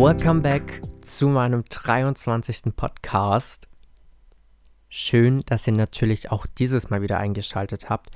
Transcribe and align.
Welcome 0.00 0.40
back 0.40 0.80
zu 1.02 1.28
meinem 1.28 1.62
23. 1.62 2.74
Podcast. 2.74 3.68
Schön, 4.88 5.42
dass 5.44 5.66
ihr 5.66 5.74
natürlich 5.74 6.30
auch 6.30 6.46
dieses 6.46 6.88
Mal 6.88 7.02
wieder 7.02 7.18
eingeschaltet 7.18 7.90
habt. 7.90 8.08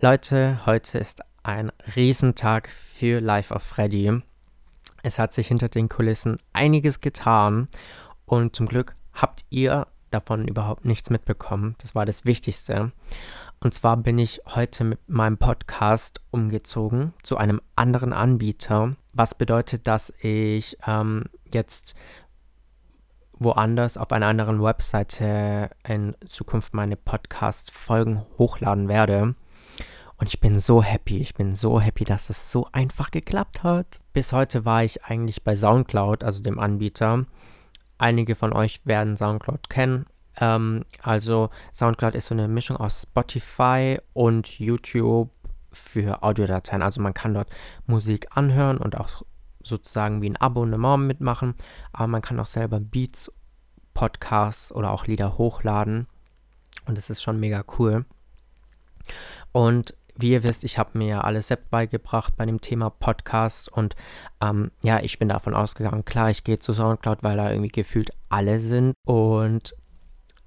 Leute, 0.00 0.64
heute 0.66 0.98
ist 0.98 1.22
ein 1.42 1.72
Riesentag 1.96 2.68
für 2.68 3.20
Life 3.20 3.52
of 3.52 3.60
Freddy. 3.64 4.22
Es 5.02 5.18
hat 5.18 5.34
sich 5.34 5.48
hinter 5.48 5.68
den 5.68 5.88
Kulissen 5.88 6.38
einiges 6.52 7.00
getan 7.00 7.66
und 8.24 8.54
zum 8.54 8.66
Glück 8.66 8.94
habt 9.12 9.44
ihr 9.50 9.88
davon 10.12 10.46
überhaupt 10.46 10.84
nichts 10.84 11.10
mitbekommen. 11.10 11.74
Das 11.78 11.96
war 11.96 12.06
das 12.06 12.24
Wichtigste. 12.24 12.92
Und 13.62 13.74
zwar 13.74 13.98
bin 13.98 14.18
ich 14.18 14.40
heute 14.46 14.84
mit 14.84 15.06
meinem 15.06 15.36
Podcast 15.36 16.22
umgezogen 16.30 17.12
zu 17.22 17.36
einem 17.36 17.60
anderen 17.76 18.14
Anbieter, 18.14 18.96
was 19.12 19.34
bedeutet, 19.34 19.86
dass 19.86 20.14
ich 20.22 20.78
ähm, 20.86 21.24
jetzt 21.52 21.94
woanders 23.34 23.98
auf 23.98 24.12
einer 24.12 24.28
anderen 24.28 24.62
Webseite 24.62 25.70
in 25.86 26.16
Zukunft 26.26 26.72
meine 26.72 26.96
Podcast-Folgen 26.96 28.22
hochladen 28.38 28.88
werde. 28.88 29.34
Und 30.16 30.26
ich 30.26 30.40
bin 30.40 30.58
so 30.58 30.82
happy, 30.82 31.18
ich 31.18 31.34
bin 31.34 31.54
so 31.54 31.80
happy, 31.80 32.04
dass 32.04 32.28
das 32.28 32.50
so 32.50 32.66
einfach 32.72 33.10
geklappt 33.10 33.62
hat. 33.62 34.00
Bis 34.14 34.32
heute 34.32 34.64
war 34.64 34.84
ich 34.84 35.04
eigentlich 35.04 35.44
bei 35.44 35.54
SoundCloud, 35.54 36.24
also 36.24 36.42
dem 36.42 36.58
Anbieter. 36.58 37.26
Einige 37.98 38.34
von 38.34 38.54
euch 38.54 38.86
werden 38.86 39.18
SoundCloud 39.18 39.68
kennen. 39.68 40.06
Ähm, 40.40 40.84
also 41.02 41.50
SoundCloud 41.72 42.14
ist 42.14 42.26
so 42.26 42.34
eine 42.34 42.48
Mischung 42.48 42.76
aus 42.76 43.02
Spotify 43.02 43.98
und 44.12 44.58
YouTube 44.58 45.30
für 45.72 46.22
Audiodateien. 46.22 46.82
Also 46.82 47.00
man 47.00 47.14
kann 47.14 47.34
dort 47.34 47.48
Musik 47.86 48.26
anhören 48.36 48.78
und 48.78 48.96
auch 48.96 49.22
sozusagen 49.62 50.22
wie 50.22 50.30
ein 50.30 50.36
Abonnement 50.36 51.06
mitmachen. 51.06 51.54
Aber 51.92 52.08
man 52.08 52.22
kann 52.22 52.40
auch 52.40 52.46
selber 52.46 52.80
Beats, 52.80 53.30
Podcasts 53.94 54.72
oder 54.72 54.90
auch 54.90 55.06
Lieder 55.06 55.38
hochladen. 55.38 56.06
Und 56.86 56.98
das 56.98 57.10
ist 57.10 57.22
schon 57.22 57.38
mega 57.38 57.62
cool. 57.78 58.04
Und 59.52 59.94
wie 60.16 60.32
ihr 60.32 60.42
wisst, 60.42 60.64
ich 60.64 60.78
habe 60.78 60.98
mir 60.98 61.24
alles 61.24 61.48
selbst 61.48 61.70
beigebracht 61.70 62.36
bei 62.36 62.44
dem 62.44 62.60
Thema 62.60 62.90
Podcast 62.90 63.70
und 63.72 63.96
ähm, 64.42 64.70
ja, 64.82 65.00
ich 65.00 65.18
bin 65.18 65.28
davon 65.28 65.54
ausgegangen, 65.54 66.04
klar, 66.04 66.30
ich 66.30 66.44
gehe 66.44 66.58
zu 66.58 66.74
Soundcloud, 66.74 67.22
weil 67.22 67.38
da 67.38 67.50
irgendwie 67.50 67.70
gefühlt 67.70 68.10
alle 68.28 68.58
sind 68.58 68.94
und 69.06 69.74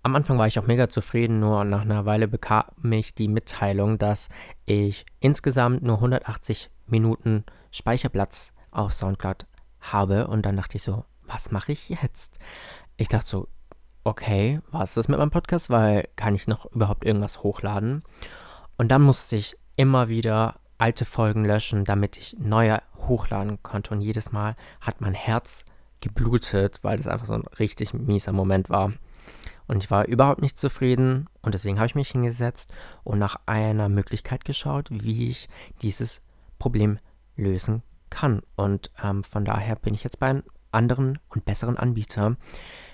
am 0.04 0.16
Anfang 0.16 0.38
war 0.38 0.48
ich 0.48 0.60
auch 0.60 0.68
mega 0.68 0.90
zufrieden, 0.90 1.40
nur 1.40 1.64
nach 1.64 1.82
einer 1.82 2.06
Weile 2.06 2.28
bekam 2.28 2.66
ich 2.92 3.16
die 3.16 3.30
Mitteilung, 3.30 3.98
dass 3.98 4.28
ich 4.66 5.06
insgesamt 5.22 5.82
nur 5.82 5.96
180 5.96 6.70
Minuten 6.88 7.46
Speicherplatz 7.72 8.54
auf 8.72 8.94
Soundcloud 8.94 9.46
habe 9.80 10.28
und 10.28 10.46
dann 10.46 10.58
dachte 10.58 10.76
ich 10.78 10.84
so, 10.84 11.06
was 11.26 11.52
mache 11.52 11.72
ich 11.72 11.90
jetzt? 11.90 12.38
Ich 12.98 13.08
dachte 13.08 13.28
so, 13.28 13.48
okay, 14.04 14.60
was 14.72 14.92
ist 14.92 14.98
das 14.98 15.08
mit 15.08 15.20
meinem 15.20 15.32
Podcast, 15.32 15.70
weil 15.70 16.10
kann 16.18 16.36
ich 16.36 16.48
noch 16.48 16.66
überhaupt 16.74 17.06
irgendwas 17.06 17.42
hochladen? 17.42 18.04
Und 18.78 18.90
dann 18.90 19.02
musste 19.02 19.38
ich 19.38 19.56
immer 19.78 20.10
wieder 20.10 20.60
alte 20.78 21.06
Folgen 21.06 21.46
löschen, 21.46 21.86
damit 21.86 22.18
ich 22.18 22.36
neue 22.38 22.82
hochladen 23.08 23.64
konnte. 23.64 23.94
Und 23.94 24.02
jedes 24.02 24.34
Mal 24.34 24.58
hat 24.82 25.00
mein 25.00 25.14
Herz 25.14 25.64
geblutet, 26.02 26.80
weil 26.82 26.98
das 26.98 27.08
einfach 27.08 27.28
so 27.28 27.34
ein 27.34 27.48
richtig 27.58 27.94
mieser 27.94 28.34
Moment 28.34 28.70
war. 28.70 28.92
Und 29.68 29.84
ich 29.84 29.92
war 29.92 30.06
überhaupt 30.06 30.42
nicht 30.42 30.58
zufrieden 30.58 31.28
und 31.42 31.54
deswegen 31.54 31.78
habe 31.78 31.88
ich 31.88 31.96
mich 31.96 32.10
hingesetzt 32.10 32.74
und 33.04 33.20
nach 33.20 33.36
einer 33.46 33.90
Möglichkeit 33.90 34.46
geschaut, 34.46 34.88
wie 34.92 35.30
ich 35.30 35.48
dieses 35.82 36.22
Problem 36.60 37.00
lösen 37.36 37.84
kann. 38.10 38.42
Und 38.56 38.92
ähm, 39.04 39.24
von 39.24 39.46
daher 39.46 39.76
bin 39.76 39.94
ich 39.94 40.04
jetzt 40.04 40.20
bei 40.20 40.28
einem 40.28 40.44
anderen 40.72 41.20
und 41.30 41.46
besseren 41.46 41.78
Anbieter. 41.78 42.36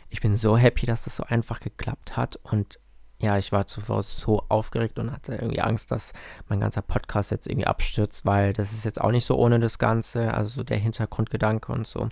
Ich 0.09 0.21
bin 0.21 0.37
so 0.37 0.57
happy, 0.57 0.85
dass 0.85 1.03
das 1.03 1.15
so 1.15 1.23
einfach 1.23 1.59
geklappt 1.59 2.17
hat 2.17 2.35
und 2.37 2.79
ja, 3.21 3.37
ich 3.37 3.51
war 3.51 3.67
zuvor 3.67 4.01
so 4.01 4.45
aufgeregt 4.47 4.97
und 4.97 5.11
hatte 5.11 5.35
irgendwie 5.35 5.59
Angst, 5.59 5.91
dass 5.91 6.13
mein 6.47 6.61
ganzer 6.61 6.81
Podcast 6.81 7.31
jetzt 7.31 7.47
irgendwie 7.47 7.67
abstürzt, 7.67 8.25
weil 8.25 8.53
das 8.53 8.71
ist 8.71 8.85
jetzt 8.85 9.01
auch 9.01 9.11
nicht 9.11 9.25
so 9.25 9.35
ohne 9.35 9.59
das 9.59 9.77
Ganze, 9.77 10.33
also 10.33 10.49
so 10.49 10.63
der 10.63 10.77
Hintergrundgedanke 10.77 11.71
und 11.71 11.85
so. 11.85 12.07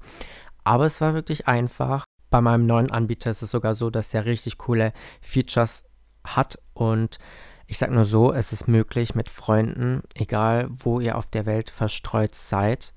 Aber 0.65 0.85
es 0.85 0.99
war 0.99 1.13
wirklich 1.13 1.47
einfach. 1.47 2.03
Bei 2.29 2.41
meinem 2.41 2.65
neuen 2.65 2.91
Anbieter 2.91 3.31
ist 3.31 3.41
es 3.41 3.51
sogar 3.51 3.75
so, 3.75 3.89
dass 3.89 4.13
er 4.13 4.25
richtig 4.25 4.57
coole 4.57 4.93
Features 5.21 5.85
hat 6.23 6.59
und 6.73 7.19
ich 7.67 7.77
sag 7.77 7.91
nur 7.91 8.05
so, 8.05 8.31
es 8.31 8.53
ist 8.53 8.67
möglich 8.67 9.13
mit 9.13 9.29
Freunden, 9.29 10.01
egal 10.13 10.67
wo 10.69 11.01
ihr 11.01 11.17
auf 11.17 11.27
der 11.27 11.45
Welt 11.45 11.69
verstreut 11.69 12.33
seid, 12.33 12.93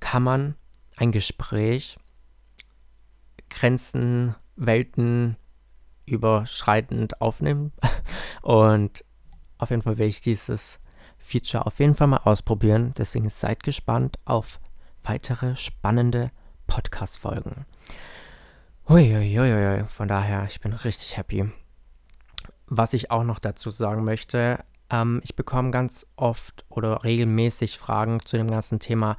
kann 0.00 0.24
man 0.24 0.56
ein 0.96 1.12
Gespräch, 1.12 1.96
Grenzen, 3.48 4.34
Welten, 4.56 5.36
überschreitend 6.06 7.20
aufnehmen. 7.20 7.72
Und 8.42 9.04
auf 9.58 9.70
jeden 9.70 9.82
Fall 9.82 9.98
will 9.98 10.08
ich 10.08 10.20
dieses 10.20 10.80
Feature 11.18 11.66
auf 11.66 11.78
jeden 11.78 11.94
Fall 11.94 12.08
mal 12.08 12.18
ausprobieren. 12.24 12.92
Deswegen 12.98 13.28
seid 13.28 13.62
gespannt 13.62 14.18
auf 14.24 14.60
weitere 15.02 15.56
spannende 15.56 16.30
Podcast-Folgen. 16.66 17.66
Huiuiuiui, 18.90 19.84
von 19.86 20.08
daher, 20.08 20.46
ich 20.48 20.60
bin 20.60 20.72
richtig 20.72 21.16
happy. 21.16 21.48
Was 22.66 22.92
ich 22.92 23.12
auch 23.12 23.22
noch 23.22 23.38
dazu 23.38 23.70
sagen 23.70 24.02
möchte, 24.02 24.64
ähm, 24.90 25.20
ich 25.22 25.36
bekomme 25.36 25.70
ganz 25.70 26.08
oft 26.16 26.64
oder 26.68 27.04
regelmäßig 27.04 27.78
Fragen 27.78 28.18
zu 28.18 28.36
dem 28.36 28.50
ganzen 28.50 28.80
Thema 28.80 29.16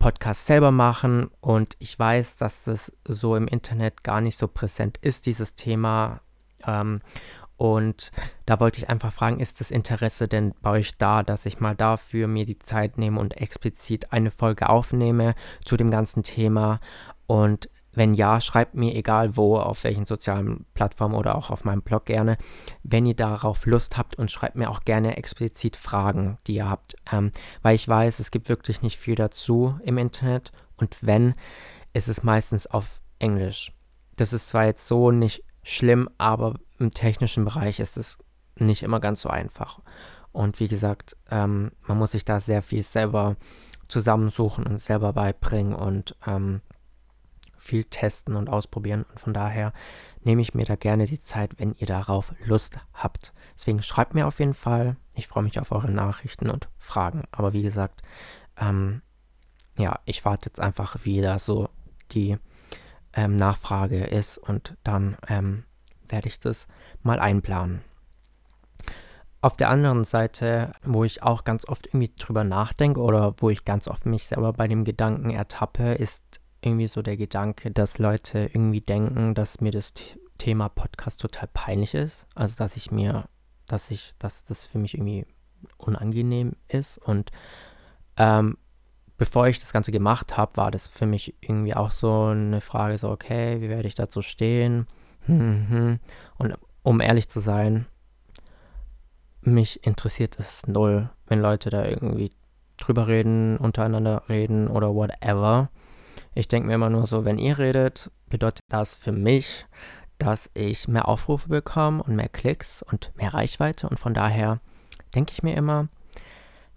Podcast 0.00 0.46
selber 0.46 0.72
machen 0.72 1.30
und 1.40 1.76
ich 1.78 1.96
weiß, 1.96 2.38
dass 2.38 2.64
das 2.64 2.92
so 3.06 3.36
im 3.36 3.46
Internet 3.46 4.02
gar 4.02 4.20
nicht 4.20 4.36
so 4.36 4.48
präsent 4.48 4.98
ist, 4.98 5.26
dieses 5.26 5.54
Thema. 5.54 6.20
Ähm, 6.66 7.00
und 7.56 8.10
da 8.46 8.58
wollte 8.58 8.78
ich 8.80 8.88
einfach 8.88 9.12
fragen, 9.12 9.38
ist 9.38 9.60
das 9.60 9.70
Interesse 9.70 10.26
denn 10.26 10.54
bei 10.60 10.70
euch 10.70 10.98
da, 10.98 11.22
dass 11.22 11.46
ich 11.46 11.60
mal 11.60 11.76
dafür 11.76 12.26
mir 12.26 12.44
die 12.44 12.58
Zeit 12.58 12.98
nehme 12.98 13.20
und 13.20 13.36
explizit 13.36 14.12
eine 14.12 14.32
Folge 14.32 14.68
aufnehme 14.68 15.36
zu 15.64 15.76
dem 15.76 15.92
ganzen 15.92 16.24
Thema? 16.24 16.80
Und 17.28 17.68
wenn 17.92 18.14
ja, 18.14 18.40
schreibt 18.40 18.74
mir 18.74 18.94
egal 18.94 19.36
wo, 19.36 19.56
auf 19.56 19.84
welchen 19.84 20.06
sozialen 20.06 20.66
Plattformen 20.74 21.14
oder 21.14 21.36
auch 21.36 21.50
auf 21.50 21.64
meinem 21.64 21.82
Blog 21.82 22.06
gerne, 22.06 22.36
wenn 22.82 23.06
ihr 23.06 23.16
darauf 23.16 23.66
Lust 23.66 23.96
habt 23.96 24.16
und 24.16 24.30
schreibt 24.30 24.56
mir 24.56 24.70
auch 24.70 24.84
gerne 24.84 25.16
explizit 25.16 25.76
Fragen, 25.76 26.38
die 26.46 26.54
ihr 26.54 26.70
habt. 26.70 26.96
Ähm, 27.10 27.32
weil 27.62 27.74
ich 27.74 27.88
weiß, 27.88 28.20
es 28.20 28.30
gibt 28.30 28.48
wirklich 28.48 28.82
nicht 28.82 28.98
viel 28.98 29.14
dazu 29.14 29.78
im 29.82 29.98
Internet 29.98 30.52
und 30.76 30.96
wenn, 31.02 31.34
ist 31.92 32.08
es 32.08 32.22
meistens 32.22 32.66
auf 32.66 33.00
Englisch. 33.18 33.72
Das 34.16 34.32
ist 34.32 34.48
zwar 34.48 34.66
jetzt 34.66 34.86
so 34.86 35.10
nicht 35.10 35.44
schlimm, 35.62 36.08
aber 36.18 36.54
im 36.78 36.90
technischen 36.90 37.44
Bereich 37.44 37.80
ist 37.80 37.96
es 37.96 38.18
nicht 38.56 38.82
immer 38.82 39.00
ganz 39.00 39.20
so 39.20 39.28
einfach. 39.28 39.80
Und 40.32 40.60
wie 40.60 40.68
gesagt, 40.68 41.16
ähm, 41.30 41.72
man 41.82 41.98
muss 41.98 42.12
sich 42.12 42.24
da 42.24 42.40
sehr 42.40 42.62
viel 42.62 42.82
selber 42.82 43.36
zusammensuchen 43.88 44.66
und 44.66 44.78
selber 44.78 45.12
beibringen 45.12 45.74
und 45.74 46.14
ähm, 46.26 46.60
viel 47.58 47.84
testen 47.84 48.36
und 48.36 48.48
ausprobieren. 48.48 49.04
Und 49.10 49.20
von 49.20 49.32
daher 49.32 49.72
nehme 50.22 50.42
ich 50.42 50.54
mir 50.54 50.64
da 50.64 50.76
gerne 50.76 51.06
die 51.06 51.20
Zeit, 51.20 51.58
wenn 51.58 51.74
ihr 51.78 51.86
darauf 51.86 52.34
Lust 52.44 52.78
habt. 52.92 53.32
Deswegen 53.54 53.82
schreibt 53.82 54.14
mir 54.14 54.26
auf 54.26 54.38
jeden 54.38 54.54
Fall. 54.54 54.96
Ich 55.14 55.26
freue 55.26 55.44
mich 55.44 55.58
auf 55.58 55.72
eure 55.72 55.90
Nachrichten 55.90 56.48
und 56.48 56.68
Fragen. 56.78 57.24
Aber 57.32 57.52
wie 57.52 57.62
gesagt, 57.62 58.02
ähm, 58.56 59.02
ja, 59.78 60.00
ich 60.04 60.24
warte 60.24 60.50
jetzt 60.50 60.60
einfach, 60.60 60.96
wie 61.04 61.20
da 61.20 61.38
so 61.38 61.68
die 62.12 62.38
ähm, 63.12 63.36
Nachfrage 63.36 64.04
ist 64.04 64.38
und 64.38 64.76
dann 64.84 65.16
ähm, 65.28 65.64
werde 66.08 66.28
ich 66.28 66.40
das 66.40 66.68
mal 67.02 67.20
einplanen. 67.20 67.80
Auf 69.40 69.56
der 69.56 69.70
anderen 69.70 70.02
Seite, 70.02 70.72
wo 70.82 71.04
ich 71.04 71.22
auch 71.22 71.44
ganz 71.44 71.68
oft 71.68 71.86
irgendwie 71.86 72.12
drüber 72.18 72.42
nachdenke 72.42 73.00
oder 73.00 73.34
wo 73.38 73.50
ich 73.50 73.64
ganz 73.64 73.86
oft 73.86 74.04
mich 74.04 74.26
selber 74.26 74.52
bei 74.52 74.66
dem 74.66 74.84
Gedanken 74.84 75.30
ertappe, 75.30 75.94
ist 75.94 76.40
irgendwie 76.60 76.86
so 76.86 77.02
der 77.02 77.16
Gedanke, 77.16 77.70
dass 77.70 77.98
Leute 77.98 78.50
irgendwie 78.52 78.80
denken, 78.80 79.34
dass 79.34 79.60
mir 79.60 79.72
das 79.72 79.92
Thema 80.38 80.68
Podcast 80.68 81.20
total 81.20 81.48
peinlich 81.52 81.94
ist. 81.94 82.26
Also 82.34 82.56
dass 82.56 82.76
ich 82.76 82.90
mir, 82.90 83.28
dass 83.66 83.90
ich, 83.90 84.14
dass 84.18 84.44
das 84.44 84.64
für 84.64 84.78
mich 84.78 84.94
irgendwie 84.94 85.26
unangenehm 85.76 86.52
ist. 86.68 86.98
Und 86.98 87.30
ähm, 88.16 88.56
bevor 89.16 89.48
ich 89.48 89.58
das 89.58 89.72
Ganze 89.72 89.92
gemacht 89.92 90.36
habe, 90.36 90.56
war 90.56 90.70
das 90.70 90.86
für 90.86 91.06
mich 91.06 91.34
irgendwie 91.40 91.74
auch 91.74 91.90
so 91.90 92.26
eine 92.26 92.60
Frage, 92.60 92.98
so, 92.98 93.10
okay, 93.10 93.60
wie 93.60 93.68
werde 93.68 93.88
ich 93.88 93.94
dazu 93.94 94.22
stehen? 94.22 94.86
Und 95.26 96.54
um 96.82 97.00
ehrlich 97.00 97.28
zu 97.28 97.40
sein, 97.40 97.86
mich 99.42 99.84
interessiert 99.84 100.38
es 100.38 100.66
null, 100.66 101.10
wenn 101.26 101.40
Leute 101.40 101.70
da 101.70 101.84
irgendwie 101.84 102.30
drüber 102.76 103.06
reden, 103.08 103.58
untereinander 103.58 104.22
reden 104.28 104.68
oder 104.68 104.94
whatever. 104.94 105.70
Ich 106.38 106.46
denke 106.46 106.68
mir 106.68 106.74
immer 106.74 106.88
nur 106.88 107.04
so, 107.08 107.24
wenn 107.24 107.36
ihr 107.36 107.58
redet, 107.58 108.12
bedeutet 108.30 108.64
das 108.68 108.94
für 108.94 109.10
mich, 109.10 109.66
dass 110.18 110.48
ich 110.54 110.86
mehr 110.86 111.08
Aufrufe 111.08 111.48
bekomme 111.48 112.00
und 112.00 112.14
mehr 112.14 112.28
Klicks 112.28 112.80
und 112.80 113.10
mehr 113.16 113.34
Reichweite. 113.34 113.88
Und 113.88 113.98
von 113.98 114.14
daher 114.14 114.60
denke 115.16 115.32
ich 115.32 115.42
mir 115.42 115.56
immer, 115.56 115.88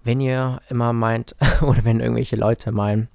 wenn 0.03 0.19
ihr 0.19 0.63
immer 0.69 0.93
meint 0.93 1.35
oder 1.61 1.85
wenn 1.85 1.99
irgendwelche 1.99 2.37
Leute 2.37 2.71
meinen, 2.71 3.07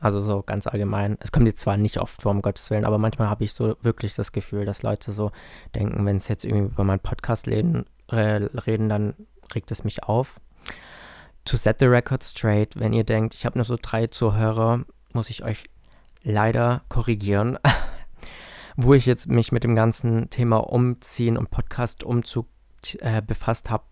Also 0.00 0.20
so 0.20 0.42
ganz 0.42 0.66
allgemein. 0.66 1.18
Es 1.20 1.30
kommt 1.30 1.46
jetzt 1.46 1.60
zwar 1.60 1.76
nicht 1.76 1.98
oft 1.98 2.20
vor, 2.20 2.32
um 2.32 2.42
Gottes 2.42 2.68
Willen, 2.70 2.84
aber 2.84 2.98
manchmal 2.98 3.28
habe 3.28 3.44
ich 3.44 3.52
so 3.52 3.76
wirklich 3.82 4.16
das 4.16 4.32
Gefühl, 4.32 4.64
dass 4.64 4.82
Leute 4.82 5.12
so 5.12 5.30
denken, 5.76 6.04
wenn 6.04 6.16
es 6.16 6.26
jetzt 6.26 6.44
irgendwie 6.44 6.72
über 6.72 6.82
meinen 6.82 6.98
Podcast 6.98 7.46
reden, 7.46 7.86
reden, 8.10 8.88
dann 8.88 9.14
regt 9.54 9.70
es 9.70 9.84
mich 9.84 10.02
auf. 10.02 10.40
To 11.44 11.56
set 11.56 11.78
the 11.78 11.86
record 11.86 12.24
straight, 12.24 12.74
wenn 12.74 12.92
ihr 12.92 13.04
denkt, 13.04 13.34
ich 13.34 13.46
habe 13.46 13.56
nur 13.56 13.64
so 13.64 13.78
drei 13.80 14.08
Zuhörer, 14.08 14.84
muss 15.12 15.30
ich 15.30 15.44
euch 15.44 15.66
leider 16.22 16.82
korrigieren. 16.88 17.58
Wo 18.76 18.94
ich 18.94 19.06
jetzt 19.06 19.28
mich 19.28 19.52
mit 19.52 19.64
dem 19.64 19.74
ganzen 19.74 20.30
Thema 20.30 20.58
Umziehen 20.58 21.36
und 21.36 21.50
Podcast-Umzug 21.50 22.46
äh, 22.98 23.22
befasst 23.22 23.70
habe, 23.70 23.84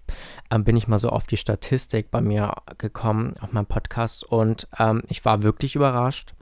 ähm, 0.51 0.65
bin 0.65 0.77
ich 0.77 0.89
mal 0.89 0.99
so 0.99 1.11
auf 1.11 1.27
die 1.27 1.37
Statistik 1.37 2.11
bei 2.11 2.21
mir 2.21 2.55
gekommen, 2.79 3.35
auf 3.41 3.53
meinem 3.53 3.67
Podcast. 3.67 4.25
Und 4.25 4.69
ähm, 4.79 5.03
ich 5.09 5.25
war 5.25 5.43
wirklich 5.43 5.77
überrascht, 5.77 6.35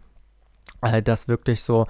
äh, 0.83 1.03
dass 1.03 1.29
wirklich 1.29 1.63
so 1.63 1.87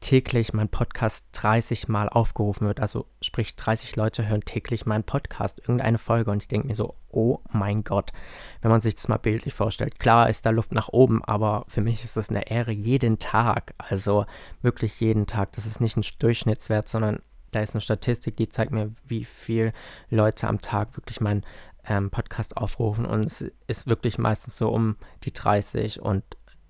täglich 0.00 0.52
mein 0.52 0.68
Podcast 0.68 1.28
30 1.32 1.88
Mal 1.88 2.08
aufgerufen 2.08 2.66
wird. 2.66 2.80
Also 2.80 3.06
sprich, 3.20 3.56
30 3.56 3.96
Leute 3.96 4.26
hören 4.26 4.42
täglich 4.42 4.86
meinen 4.86 5.04
Podcast, 5.04 5.58
irgendeine 5.58 5.98
Folge. 5.98 6.30
Und 6.30 6.42
ich 6.42 6.48
denke 6.48 6.66
mir 6.68 6.74
so, 6.74 6.94
oh 7.10 7.38
mein 7.50 7.84
Gott, 7.84 8.12
wenn 8.60 8.70
man 8.70 8.80
sich 8.80 8.94
das 8.94 9.08
mal 9.08 9.18
bildlich 9.18 9.54
vorstellt. 9.54 9.98
Klar 9.98 10.28
ist 10.28 10.46
da 10.46 10.50
Luft 10.50 10.72
nach 10.72 10.88
oben, 10.88 11.24
aber 11.24 11.64
für 11.68 11.80
mich 11.80 12.04
ist 12.04 12.16
das 12.16 12.30
eine 12.30 12.50
Ehre 12.50 12.72
jeden 12.72 13.18
Tag. 13.18 13.74
Also 13.78 14.26
wirklich 14.62 15.00
jeden 15.00 15.26
Tag. 15.26 15.52
Das 15.52 15.66
ist 15.66 15.80
nicht 15.80 15.96
ein 15.96 16.04
Durchschnittswert, 16.18 16.88
sondern 16.88 17.20
da 17.50 17.60
ist 17.60 17.74
eine 17.74 17.80
Statistik, 17.80 18.36
die 18.36 18.48
zeigt 18.48 18.72
mir, 18.72 18.92
wie 19.06 19.24
viele 19.24 19.72
Leute 20.10 20.48
am 20.48 20.60
Tag 20.60 20.96
wirklich 20.96 21.20
meinen 21.20 21.44
ähm, 21.86 22.10
Podcast 22.10 22.56
aufrufen 22.56 23.06
und 23.06 23.24
es 23.24 23.50
ist 23.66 23.86
wirklich 23.86 24.18
meistens 24.18 24.58
so 24.58 24.68
um 24.68 24.96
die 25.24 25.32
30 25.32 26.00
und 26.00 26.22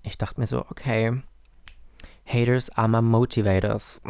ich 0.03 0.17
dachte 0.17 0.39
mir 0.39 0.47
so, 0.47 0.65
okay, 0.69 1.21
Haters 2.31 2.69
are 2.77 2.87
my 2.87 3.01
motivators. 3.01 4.01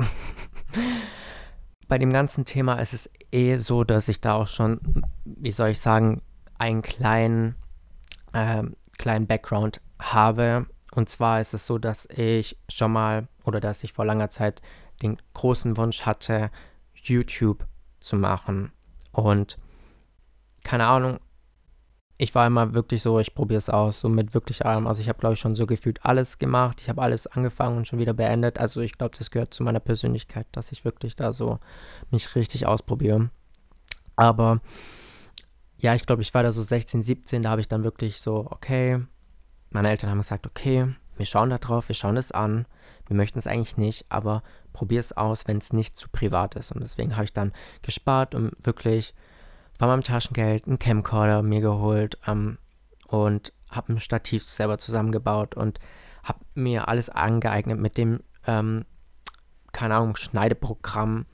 Bei 1.87 1.97
dem 1.97 2.11
ganzen 2.11 2.43
Thema 2.43 2.75
ist 2.75 2.93
es 2.93 3.09
eh 3.31 3.55
so, 3.57 3.83
dass 3.83 4.09
ich 4.09 4.19
da 4.19 4.33
auch 4.33 4.47
schon, 4.47 4.81
wie 5.23 5.51
soll 5.51 5.69
ich 5.69 5.79
sagen, 5.79 6.21
einen 6.57 6.81
kleinen, 6.81 7.55
äh, 8.33 8.63
kleinen 8.97 9.25
Background 9.25 9.81
habe. 9.99 10.67
Und 10.93 11.07
zwar 11.09 11.39
ist 11.39 11.53
es 11.53 11.65
so, 11.65 11.77
dass 11.77 12.07
ich 12.07 12.57
schon 12.67 12.91
mal 12.91 13.27
oder 13.45 13.61
dass 13.61 13.83
ich 13.83 13.93
vor 13.93 14.05
langer 14.05 14.29
Zeit 14.29 14.61
den 15.01 15.17
großen 15.33 15.77
Wunsch 15.77 16.01
hatte, 16.05 16.51
YouTube 16.93 17.65
zu 18.01 18.17
machen. 18.17 18.73
Und 19.13 19.57
keine 20.63 20.87
Ahnung, 20.87 21.19
ich 22.21 22.35
war 22.35 22.45
immer 22.45 22.73
wirklich 22.73 23.01
so, 23.01 23.17
ich 23.17 23.33
probiere 23.33 23.59
es 23.59 23.69
aus, 23.69 24.01
so 24.01 24.09
mit 24.09 24.33
wirklich 24.33 24.65
allem. 24.65 24.87
Also 24.87 25.01
ich 25.01 25.07
habe, 25.07 25.17
glaube 25.17 25.35
ich, 25.35 25.39
schon 25.39 25.55
so 25.55 25.65
gefühlt 25.65 26.03
alles 26.05 26.37
gemacht. 26.37 26.81
Ich 26.81 26.89
habe 26.89 27.01
alles 27.01 27.27
angefangen 27.27 27.77
und 27.77 27.87
schon 27.87 27.97
wieder 27.97 28.13
beendet. 28.13 28.59
Also 28.59 28.81
ich 28.81 28.97
glaube, 28.97 29.17
das 29.17 29.31
gehört 29.31 29.53
zu 29.53 29.63
meiner 29.63 29.79
Persönlichkeit, 29.79 30.45
dass 30.51 30.73
ich 30.73 30.83
wirklich 30.83 31.15
da 31.15 31.31
so 31.31 31.59
mich 32.11 32.35
richtig 32.35 32.65
ausprobiere. 32.65 33.29
Aber 34.17 34.57
ja, 35.77 35.95
ich 35.95 36.05
glaube, 36.05 36.21
ich 36.21 36.33
war 36.33 36.43
da 36.43 36.51
so 36.51 36.61
16, 36.61 37.03
17, 37.03 37.41
da 37.41 37.51
habe 37.51 37.61
ich 37.61 37.69
dann 37.69 37.85
wirklich 37.85 38.19
so, 38.19 38.47
okay, 38.51 39.01
meine 39.69 39.89
Eltern 39.89 40.09
haben 40.09 40.17
gesagt, 40.17 40.45
okay, 40.45 40.93
wir 41.15 41.25
schauen 41.25 41.49
da 41.49 41.57
drauf, 41.57 41.87
wir 41.87 41.95
schauen 41.95 42.17
es 42.17 42.33
an. 42.33 42.65
Wir 43.07 43.15
möchten 43.15 43.39
es 43.39 43.47
eigentlich 43.47 43.77
nicht, 43.77 44.05
aber 44.09 44.43
probier 44.73 44.99
es 44.99 45.15
aus, 45.15 45.47
wenn 45.47 45.59
es 45.59 45.71
nicht 45.71 45.95
zu 45.95 46.09
privat 46.09 46.55
ist. 46.55 46.73
Und 46.73 46.81
deswegen 46.81 47.15
habe 47.15 47.23
ich 47.23 47.33
dann 47.33 47.53
gespart 47.81 48.35
und 48.35 48.51
wirklich 48.61 49.13
von 49.79 49.87
meinem 49.87 50.03
Taschengeld 50.03 50.67
einen 50.67 50.77
Camcorder 50.77 51.41
mir 51.41 51.61
geholt 51.61 52.19
ähm, 52.27 52.57
und 53.07 53.53
habe 53.71 53.93
ein 53.93 53.99
Stativ 54.01 54.43
selber 54.43 54.77
zusammengebaut 54.77 55.55
und 55.55 55.79
habe 56.23 56.39
mir 56.53 56.89
alles 56.89 57.09
angeeignet 57.09 57.79
mit 57.79 57.97
dem, 57.97 58.19
ähm, 58.45 58.85
keine 59.71 59.95
Ahnung, 59.95 60.17
Schneideprogramm. 60.17 61.25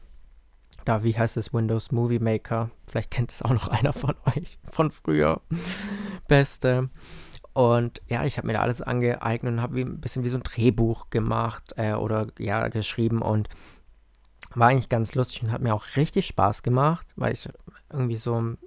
Da, 0.86 1.03
wie 1.03 1.18
heißt 1.18 1.38
es, 1.38 1.53
Windows 1.53 1.92
Movie 1.92 2.19
Maker? 2.19 2.69
Vielleicht 2.86 3.09
kennt 3.09 3.31
es 3.31 3.42
auch 3.42 3.50
noch 3.50 3.68
einer 3.69 3.94
von 3.94 4.13
euch 4.27 4.59
von 4.69 4.92
früher. 4.92 5.42
Beste. 6.27 6.89
Und 7.53 8.01
ja, 8.07 8.25
ich 8.25 8.38
habe 8.38 8.45
mir 8.45 8.53
da 8.53 8.62
alles 8.62 8.81
angeeignet 8.81 9.53
und 9.53 9.62
habe 9.62 9.80
ein 9.80 10.01
bisschen 10.01 10.24
wie 10.24 10.30
so 10.30 10.38
ein 10.38 10.44
Drehbuch 10.44 11.09
gemacht 11.09 11.74
äh, 11.77 11.94
oder 11.94 12.27
ja, 12.38 12.68
geschrieben 12.68 13.24
und 13.24 13.50
war 14.56 14.68
eigentlich 14.69 14.90
ganz 14.90 15.16
lustig 15.16 15.44
und 15.44 15.52
hat 15.52 15.62
mir 15.62 15.74
auch 15.74 15.84
richtig 15.96 16.28
Spaß 16.28 16.63
gemacht, 16.63 17.07
weil 17.16 17.34
ich 17.34 17.48
irgendwie 17.92 18.18
so 18.18 18.40
ein 18.40 18.57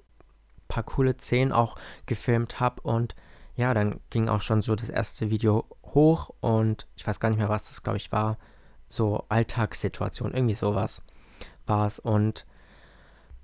paar 0.68 0.82
coole 0.82 1.16
Szenen 1.16 1.52
auch 1.52 1.76
gefilmt 2.06 2.60
habe 2.60 2.82
und 2.82 3.14
ja, 3.56 3.74
dann 3.74 3.98
ging 4.10 4.28
auch 4.28 4.40
schon 4.40 4.62
so 4.62 4.76
das 4.76 4.88
erste 4.88 5.30
Video 5.30 5.64
hoch 5.84 6.30
und 6.40 6.86
ich 6.96 7.06
weiß 7.06 7.18
gar 7.18 7.28
nicht 7.28 7.38
mehr, 7.38 7.48
was 7.48 7.68
das, 7.68 7.82
glaube 7.82 7.96
ich, 7.96 8.12
war. 8.12 8.38
So 8.88 9.24
Alltagssituation, 9.28 10.32
irgendwie 10.32 10.54
sowas 10.54 11.02
war 11.66 11.86
es. 11.86 11.98
Und 11.98 12.46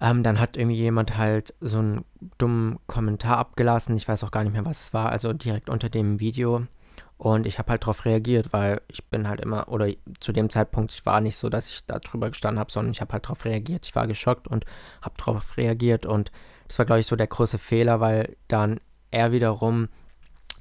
ähm, 0.01 0.23
dann 0.23 0.39
hat 0.39 0.57
irgendwie 0.57 0.77
jemand 0.77 1.19
halt 1.19 1.55
so 1.61 1.79
einen 1.79 2.05
dummen 2.39 2.79
Kommentar 2.87 3.39
abgelassen. 3.39 3.97
Ich 3.97 4.07
weiß 4.07 4.23
auch 4.25 4.31
gar 4.31 4.45
nicht 4.45 4.53
mehr, 4.53 4.65
was 4.65 4.83
es 4.83 4.95
war. 4.95 5.11
Also 5.11 5.33
direkt 5.33 5.69
unter 5.69 5.89
dem 5.89 6.21
Video. 6.21 6.67
Und 7.17 7.47
ich 7.47 7.59
habe 7.59 7.71
halt 7.71 7.83
darauf 7.83 8.05
reagiert, 8.05 8.53
weil 8.53 8.81
ich 8.89 9.05
bin 9.05 9.29
halt 9.29 9.41
immer, 9.41 9.69
oder 9.69 9.89
zu 10.21 10.33
dem 10.33 10.51
Zeitpunkt, 10.51 10.93
ich 10.93 11.07
war 11.07 11.21
nicht 11.21 11.37
so, 11.37 11.49
dass 11.49 11.71
ich 11.71 11.87
da 11.87 11.99
drüber 11.99 12.29
gestanden 12.29 12.59
habe, 12.59 12.73
sondern 12.73 12.93
ich 12.93 13.01
habe 13.01 13.13
halt 13.13 13.25
darauf 13.25 13.45
reagiert. 13.45 13.87
Ich 13.87 13.95
war 13.95 14.07
geschockt 14.07 14.49
und 14.49 14.65
habe 15.01 15.15
darauf 15.17 15.57
reagiert. 15.57 16.07
Und 16.07 16.33
das 16.67 16.79
war, 16.79 16.87
glaube 16.87 17.01
ich, 17.01 17.07
so 17.07 17.17
der 17.17 17.29
große 17.29 17.59
Fehler, 17.59 18.01
weil 18.01 18.37
dann 18.49 18.81
er 19.11 19.33
wiederum 19.33 19.89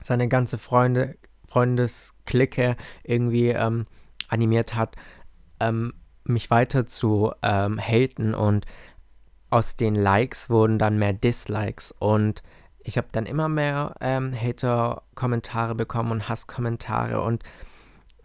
seine 0.01 0.27
ganze 0.27 0.57
Freunde, 0.57 1.17
Freundesklicke 1.47 2.77
irgendwie 3.03 3.49
ähm, 3.49 3.85
animiert 4.27 4.75
hat, 4.75 4.95
ähm, 5.59 5.93
mich 6.23 6.51
weiter 6.51 6.85
zu 6.85 7.31
ähm, 7.41 7.79
haten. 7.79 8.35
Und 8.35 8.65
aus 9.49 9.75
den 9.75 9.95
Likes 9.95 10.49
wurden 10.49 10.77
dann 10.77 10.97
mehr 10.97 11.13
Dislikes 11.13 11.93
und 11.97 12.43
ich 12.83 12.97
habe 12.97 13.07
dann 13.11 13.25
immer 13.25 13.49
mehr 13.49 13.95
ähm, 14.01 14.33
Hater-Kommentare 14.33 15.75
bekommen 15.75 16.11
und 16.11 16.29
Hasskommentare 16.29 17.21
und 17.21 17.43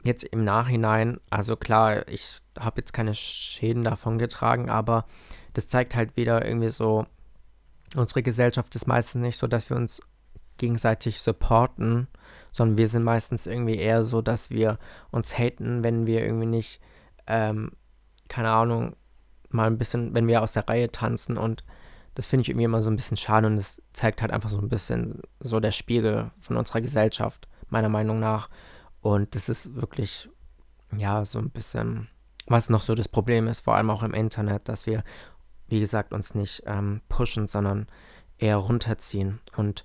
jetzt 0.03 0.25
im 0.25 0.45
Nachhinein, 0.45 1.21
also 1.31 1.57
klar, 1.57 2.07
ich 2.09 2.39
habe 2.59 2.81
jetzt 2.81 2.93
keine 2.93 3.15
Schäden 3.15 3.85
davon 3.85 4.19
getragen, 4.19 4.71
aber 4.71 5.05
das 5.55 5.69
zeigt 5.69 5.95
halt 5.95 6.17
wieder 6.17 6.45
irgendwie 6.45 6.71
so, 6.71 7.07
unsere 7.97 8.23
Gesellschaft 8.23 8.75
ist 8.75 8.87
meistens 8.87 9.23
nicht 9.23 9.37
so, 9.37 9.47
dass 9.47 9.71
wir 9.71 9.77
uns 9.77 10.03
gegenseitig 10.57 11.21
supporten, 11.21 12.09
sondern 12.51 12.79
wir 12.79 12.89
sind 12.89 13.05
meistens 13.05 13.47
irgendwie 13.47 13.77
eher 13.77 14.05
so, 14.05 14.23
dass 14.23 14.51
wir 14.51 14.79
uns 15.11 15.39
haten, 15.39 15.85
wenn 15.85 16.07
wir 16.07 16.25
irgendwie 16.25 16.47
nicht, 16.47 16.81
ähm, 17.27 17.73
keine 18.29 18.51
Ahnung, 18.51 18.97
mal 19.51 19.67
ein 19.67 19.79
bisschen, 19.79 20.15
wenn 20.15 20.27
wir 20.27 20.43
aus 20.43 20.53
der 20.53 20.69
Reihe 20.69 20.91
tanzen 20.91 21.39
und 21.39 21.65
das 22.19 22.27
finde 22.27 22.43
ich 22.43 22.49
irgendwie 22.49 22.65
immer 22.65 22.83
so 22.83 22.91
ein 22.91 22.97
bisschen 22.97 23.17
schade 23.17 23.47
und 23.47 23.57
es 23.59 23.81
zeigt 23.93 24.23
halt 24.23 24.33
einfach 24.33 24.49
so 24.49 24.59
ein 24.59 24.69
bisschen 24.69 25.23
so 25.39 25.61
der 25.61 25.71
Spiegel 25.71 26.33
von 26.41 26.57
unserer 26.57 26.81
Gesellschaft, 26.81 27.47
meiner 27.69 27.89
Meinung 27.89 28.19
nach. 28.19 28.51
Und 29.03 29.37
das 29.37 29.49
ist 29.49 29.77
wirklich, 29.77 30.29
ja, 30.97 31.25
so 31.25 31.39
ein 31.39 31.51
bisschen, 31.51 32.09
was 32.49 32.71
noch 32.71 32.83
so 32.83 32.97
das 32.97 33.09
Problem 33.09 33.47
ist, 33.47 33.61
vor 33.61 33.77
allem 33.77 33.89
auch 33.89 34.03
im 34.03 34.15
Internet, 34.15 34.69
dass 34.69 34.85
wir, 34.85 35.05
wie 35.69 35.79
gesagt, 35.79 36.13
uns 36.13 36.35
nicht 36.35 36.65
ähm, 36.67 37.03
pushen, 37.09 37.47
sondern 37.47 37.87
eher 38.37 38.57
runterziehen. 38.57 39.39
Und 39.57 39.85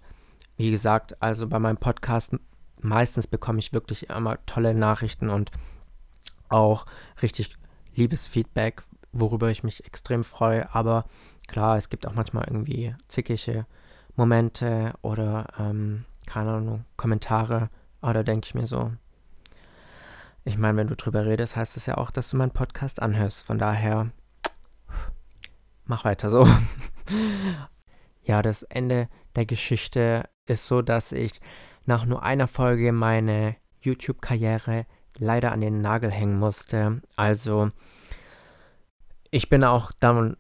wie 0.58 0.72
gesagt, 0.72 1.22
also 1.22 1.48
bei 1.48 1.60
meinem 1.60 1.78
Podcast 1.78 2.36
meistens 2.82 3.28
bekomme 3.28 3.60
ich 3.60 3.74
wirklich 3.74 4.10
immer 4.10 4.44
tolle 4.48 4.74
Nachrichten 4.74 5.30
und 5.30 5.52
auch 6.50 6.88
richtig 7.22 7.56
liebes 7.94 8.28
Feedback, 8.28 8.82
worüber 9.12 9.52
ich 9.52 9.64
mich 9.64 9.86
extrem 9.86 10.24
freue. 10.24 10.74
Aber 10.74 11.06
klar, 11.48 11.78
es 11.78 11.90
gibt 11.90 12.08
auch 12.08 12.14
manchmal 12.14 12.46
irgendwie 12.48 12.96
zickige 13.08 13.66
Momente 14.16 14.94
oder, 15.02 15.48
ähm, 15.60 16.06
keine 16.26 16.52
Ahnung, 16.52 16.86
Kommentare. 16.98 17.70
Aber 18.02 18.14
da 18.14 18.24
denke 18.24 18.48
ich 18.48 18.56
mir 18.56 18.68
so, 18.68 18.92
ich 20.46 20.58
meine, 20.58 20.78
wenn 20.78 20.88
du 20.88 20.96
drüber 20.96 21.26
redest, 21.26 21.56
heißt 21.56 21.78
es 21.78 21.86
ja 21.86 21.98
auch, 21.98 22.12
dass 22.12 22.30
du 22.30 22.38
meinen 22.38 22.52
Podcast 22.52 23.02
anhörst. 23.02 23.44
Von 23.44 23.58
daher, 23.58 24.12
mach 25.86 26.04
weiter 26.04 26.30
so. 26.30 26.48
ja, 28.24 28.42
das 28.42 28.64
Ende 28.64 29.08
der 29.36 29.46
Geschichte 29.46 30.30
ist 30.46 30.68
so, 30.68 30.82
dass 30.82 31.12
ich 31.12 31.40
nach 31.86 32.06
nur 32.06 32.24
einer 32.24 32.48
Folge 32.48 32.92
meine 32.92 33.56
YouTube-Karriere 33.80 34.86
leider 35.18 35.52
an 35.52 35.62
den 35.62 35.82
Nagel 35.82 36.12
hängen 36.12 36.40
musste. 36.40 37.02
Also, 37.16 37.72
ich 39.32 39.50
bin 39.50 39.64
auch 39.64 39.92
davon, 40.00 40.38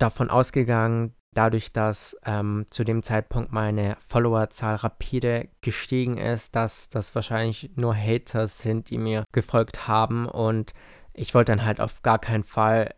davon 0.00 0.30
ausgegangen, 0.30 1.14
dadurch, 1.32 1.72
dass 1.72 2.16
ähm, 2.24 2.66
zu 2.70 2.84
dem 2.84 3.02
Zeitpunkt 3.02 3.52
meine 3.52 3.96
Followerzahl 4.06 4.76
rapide 4.76 5.48
gestiegen 5.60 6.18
ist, 6.18 6.56
dass 6.56 6.88
das 6.88 7.14
wahrscheinlich 7.14 7.70
nur 7.76 7.94
Haters 7.94 8.58
sind, 8.58 8.90
die 8.90 8.98
mir 8.98 9.24
gefolgt 9.32 9.86
haben. 9.86 10.26
Und 10.26 10.74
ich 11.14 11.34
wollte 11.34 11.52
dann 11.52 11.64
halt 11.64 11.80
auf 11.80 12.02
gar 12.02 12.18
keinen 12.18 12.42
Fall 12.42 12.94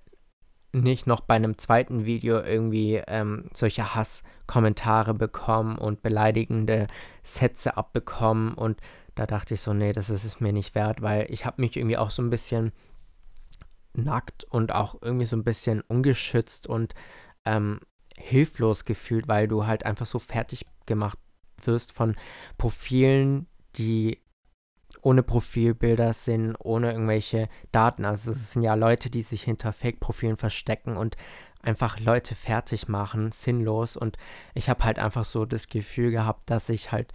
nicht 0.75 1.07
noch 1.07 1.21
bei 1.21 1.35
einem 1.35 1.59
zweiten 1.59 2.07
Video 2.07 2.41
irgendwie 2.41 3.03
ähm, 3.07 3.51
solche 3.53 3.95
Hasskommentare 3.95 5.13
bekommen 5.13 5.77
und 5.77 6.03
beleidigende 6.03 6.87
Sätze 7.23 7.77
abbekommen. 7.77 8.55
Und 8.55 8.81
da 9.15 9.27
dachte 9.27 9.55
ich 9.55 9.61
so, 9.61 9.75
nee, 9.75 9.93
das 9.93 10.09
ist 10.09 10.25
es 10.25 10.41
mir 10.41 10.55
nicht 10.55 10.75
wert, 10.75 11.03
weil 11.03 11.27
ich 11.29 11.45
habe 11.45 11.61
mich 11.61 11.77
irgendwie 11.77 11.99
auch 11.99 12.11
so 12.11 12.23
ein 12.23 12.31
bisschen 12.31 12.73
nackt 13.95 14.45
und 14.45 14.73
auch 14.73 15.01
irgendwie 15.03 15.27
so 15.27 15.37
ein 15.37 15.45
bisschen 15.45 15.83
ungeschützt 15.83 16.67
und 16.67 16.95
ähm, 17.45 17.81
hilflos 18.17 18.85
gefühlt, 18.85 19.29
weil 19.29 19.49
du 19.49 19.67
halt 19.67 19.85
einfach 19.85 20.07
so 20.07 20.19
fertig 20.19 20.67
gemacht 20.87 21.19
wirst 21.59 21.93
von 21.93 22.17
Profilen, 22.59 23.47
die 23.77 24.23
ohne 25.01 25.23
Profilbilder 25.23 26.13
sind, 26.13 26.55
ohne 26.59 26.93
irgendwelche 26.93 27.49
Daten. 27.73 28.05
Also 28.05 28.33
es 28.33 28.53
sind 28.53 28.63
ja 28.63 28.75
Leute, 28.75 29.11
die 29.11 29.23
sich 29.23 29.43
hinter 29.43 29.73
Fake-Profilen 29.73 30.37
verstecken 30.37 30.97
und 30.97 31.17
einfach 31.61 31.99
Leute 31.99 32.35
fertig 32.35 32.89
machen, 32.89 33.33
sinnlos. 33.33 33.97
Und 33.97 34.17
ich 34.55 34.69
habe 34.69 34.85
halt 34.85 34.99
einfach 34.99 35.25
so 35.25 35.45
das 35.45 35.69
Gefühl 35.69 36.11
gehabt, 36.11 36.51
dass 36.51 36.69
ich 36.69 36.93
halt 36.93 37.13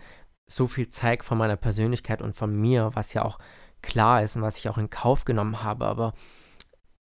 so 0.48 0.68
viel 0.68 0.90
zeige 0.90 1.24
von 1.24 1.38
meiner 1.38 1.58
Persönlichkeit 1.58 2.22
und 2.22 2.34
von 2.34 2.56
mir, 2.56 2.92
was 2.94 3.14
ja 3.14 3.24
auch 3.24 3.40
klar 3.82 4.24
ist 4.24 4.36
und 4.36 4.42
was 4.42 4.58
ich 4.58 4.70
auch 4.70 4.78
in 4.78 4.90
Kauf 4.90 5.26
genommen 5.26 5.64
habe. 5.64 5.86
Aber 5.86 6.14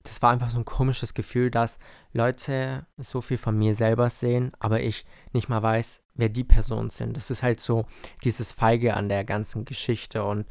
das 0.04 0.22
war 0.22 0.30
einfach 0.30 0.50
so 0.50 0.58
ein 0.58 0.64
komisches 0.64 1.14
Gefühl, 1.14 1.50
dass 1.50 1.78
Leute 2.12 2.86
so 2.96 3.20
viel 3.20 3.38
von 3.38 3.56
mir 3.56 3.74
selber 3.74 4.10
sehen, 4.10 4.52
aber 4.58 4.80
ich 4.80 5.04
nicht 5.32 5.48
mal 5.48 5.62
weiß, 5.62 6.02
wer 6.14 6.28
die 6.28 6.44
Personen 6.44 6.90
sind. 6.90 7.16
Das 7.16 7.30
ist 7.30 7.42
halt 7.42 7.60
so 7.60 7.86
dieses 8.24 8.52
Feige 8.52 8.94
an 8.94 9.08
der 9.08 9.24
ganzen 9.24 9.64
Geschichte 9.64 10.24
und 10.24 10.46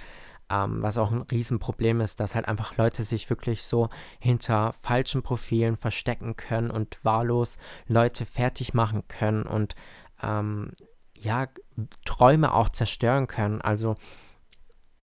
ähm, 0.50 0.82
was 0.82 0.98
auch 0.98 1.12
ein 1.12 1.22
Riesenproblem 1.22 2.02
ist, 2.02 2.20
dass 2.20 2.36
halt 2.36 2.48
einfach 2.48 2.78
Leute 2.78 3.04
sich 3.04 3.30
wirklich 3.30 3.64
so 3.64 3.90
hinter 4.20 4.74
falschen 4.74 5.24
Profilen 5.24 5.78
verstecken 5.78 6.36
können 6.36 6.72
und 6.72 7.04
wahllos 7.04 7.58
Leute 7.88 8.26
fertig 8.26 8.74
machen 8.74 9.04
können 9.08 9.44
und 9.44 9.76
ähm, 10.22 10.72
ja, 11.14 11.48
Träume 12.04 12.54
auch 12.54 12.70
zerstören 12.70 13.28
können. 13.28 13.62
Also 13.62 13.96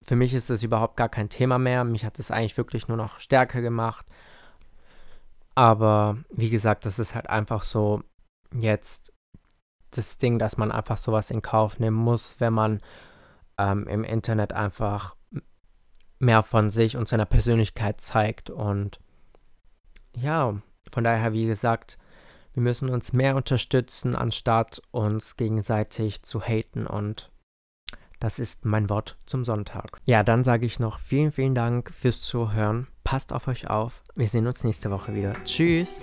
für 0.04 0.16
mich 0.16 0.34
ist 0.34 0.50
das 0.50 0.64
überhaupt 0.64 0.98
gar 0.98 1.10
kein 1.10 1.30
Thema 1.30 1.58
mehr. 1.58 1.84
Mich 1.84 2.06
hat 2.06 2.20
es 2.20 2.32
eigentlich 2.32 2.58
wirklich 2.58 2.88
nur 2.88 2.98
noch 2.98 3.20
stärker 3.20 3.62
gemacht. 3.62 4.06
Aber 5.56 6.18
wie 6.30 6.50
gesagt, 6.50 6.86
das 6.86 7.00
ist 7.00 7.16
halt 7.16 7.30
einfach 7.30 7.64
so 7.64 8.04
jetzt 8.54 9.14
das 9.92 10.18
Ding, 10.18 10.40
dass 10.40 10.58
man 10.58 10.72
einfach 10.72 10.98
sowas 10.98 11.32
in 11.32 11.42
Kauf 11.42 11.80
nehmen 11.80 11.98
muss, 11.98 12.40
wenn 12.40 12.54
man 12.54 12.82
ähm, 13.58 13.88
im 13.88 14.04
Internet 14.04 14.54
einfach 14.54 15.16
mehr 16.20 16.42
von 16.42 16.70
sich 16.70 16.98
und 16.98 17.08
seiner 17.08 17.26
Persönlichkeit 17.26 18.02
zeigt. 18.02 18.50
Und 18.50 19.00
ja, 20.16 20.60
von 20.92 21.04
daher, 21.04 21.34
wie 21.34 21.46
gesagt, 21.46 21.98
wir 22.54 22.64
müssen 22.64 22.90
uns 22.90 23.14
mehr 23.14 23.36
unterstützen, 23.36 24.16
anstatt 24.16 24.82
uns 24.92 25.38
gegenseitig 25.38 26.24
zu 26.24 26.42
haten. 26.42 26.88
Und 26.88 27.32
das 28.20 28.40
ist 28.40 28.66
mein 28.66 28.90
Wort 28.90 29.18
zum 29.26 29.44
Sonntag. 29.44 30.00
Ja, 30.06 30.24
dann 30.24 30.44
sage 30.44 30.66
ich 30.66 30.80
noch 30.80 31.00
vielen, 31.00 31.32
vielen 31.32 31.56
Dank 31.56 31.92
fürs 31.92 32.22
Zuhören. 32.22 32.88
Passt 33.14 33.32
auf 33.32 33.48
euch 33.48 33.70
auf. 33.70 34.02
Wir 34.16 34.28
sehen 34.28 34.48
uns 34.48 34.64
nächste 34.64 34.90
Woche 34.90 35.14
wieder. 35.14 35.36
Tschüss. 35.46 36.00